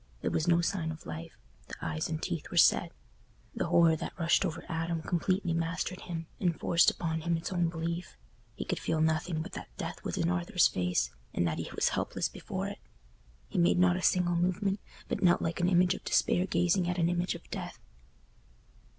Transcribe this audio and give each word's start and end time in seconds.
There 0.21 0.31
was 0.31 0.47
no 0.47 0.61
sign 0.61 0.91
of 0.91 1.05
life: 1.05 1.37
the 1.67 1.75
eyes 1.79 2.09
and 2.09 2.19
teeth 2.19 2.49
were 2.49 2.57
set. 2.57 2.91
The 3.53 3.67
horror 3.67 3.95
that 3.97 4.17
rushed 4.19 4.43
over 4.43 4.65
Adam 4.67 5.03
completely 5.03 5.53
mastered 5.53 6.01
him, 6.01 6.25
and 6.39 6.59
forced 6.59 6.89
upon 6.89 7.21
him 7.21 7.37
its 7.37 7.53
own 7.53 7.69
belief. 7.69 8.17
He 8.55 8.65
could 8.65 8.79
feel 8.79 8.99
nothing 8.99 9.43
but 9.43 9.51
that 9.51 9.69
death 9.77 10.03
was 10.03 10.17
in 10.17 10.27
Arthur's 10.27 10.65
face, 10.67 11.11
and 11.35 11.47
that 11.47 11.59
he 11.59 11.69
was 11.75 11.89
helpless 11.89 12.29
before 12.29 12.65
it. 12.65 12.79
He 13.47 13.59
made 13.59 13.77
not 13.77 13.95
a 13.95 14.01
single 14.01 14.35
movement, 14.35 14.79
but 15.07 15.21
knelt 15.21 15.39
like 15.43 15.59
an 15.59 15.69
image 15.69 15.93
of 15.93 16.03
despair 16.03 16.47
gazing 16.47 16.89
at 16.89 16.97
an 16.97 17.07
image 17.07 17.35
of 17.35 17.47
death. 17.51 17.77